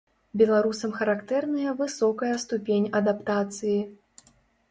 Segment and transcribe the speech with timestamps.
[0.41, 3.79] Беларусам характэрная высокая ступень адаптацыі.